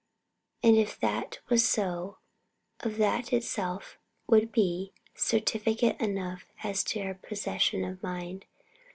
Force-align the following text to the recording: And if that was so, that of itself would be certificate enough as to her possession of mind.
And 0.63 0.75
if 0.77 0.99
that 0.99 1.37
was 1.47 1.63
so, 1.63 2.17
that 2.79 3.27
of 3.27 3.33
itself 3.33 3.99
would 4.25 4.51
be 4.51 4.93
certificate 5.13 6.01
enough 6.01 6.47
as 6.63 6.83
to 6.85 7.01
her 7.01 7.13
possession 7.13 7.85
of 7.85 8.01
mind. 8.01 8.45